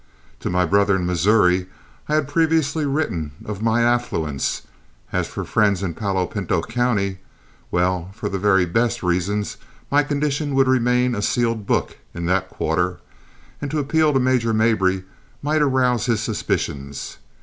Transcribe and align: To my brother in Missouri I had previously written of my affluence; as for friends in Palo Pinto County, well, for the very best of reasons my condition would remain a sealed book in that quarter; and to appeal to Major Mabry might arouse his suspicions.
To 0.39 0.49
my 0.49 0.65
brother 0.65 0.95
in 0.95 1.05
Missouri 1.05 1.67
I 2.09 2.15
had 2.15 2.27
previously 2.27 2.87
written 2.87 3.33
of 3.45 3.61
my 3.61 3.83
affluence; 3.83 4.63
as 5.13 5.27
for 5.27 5.45
friends 5.45 5.83
in 5.83 5.93
Palo 5.93 6.25
Pinto 6.25 6.63
County, 6.63 7.19
well, 7.69 8.09
for 8.15 8.27
the 8.27 8.39
very 8.39 8.65
best 8.65 8.97
of 8.97 9.03
reasons 9.03 9.57
my 9.91 10.01
condition 10.01 10.55
would 10.55 10.67
remain 10.67 11.13
a 11.13 11.21
sealed 11.21 11.67
book 11.67 11.97
in 12.15 12.25
that 12.25 12.49
quarter; 12.49 12.97
and 13.61 13.69
to 13.69 13.77
appeal 13.77 14.11
to 14.11 14.19
Major 14.19 14.55
Mabry 14.55 15.03
might 15.43 15.61
arouse 15.61 16.07
his 16.07 16.19
suspicions. 16.19 17.17